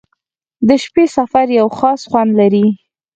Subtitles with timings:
[0.67, 2.65] •د شپې سفر یو خاص خوند لري.